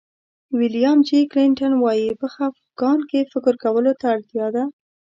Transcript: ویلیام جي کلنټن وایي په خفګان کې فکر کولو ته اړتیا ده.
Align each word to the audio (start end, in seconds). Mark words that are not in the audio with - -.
ویلیام 0.59 0.99
جي 1.07 1.19
کلنټن 1.31 1.73
وایي 1.77 2.09
په 2.19 2.27
خفګان 2.33 2.99
کې 3.09 3.29
فکر 3.31 3.53
کولو 3.63 3.91
ته 3.99 4.05
اړتیا 4.15 4.47
ده. 4.55 4.63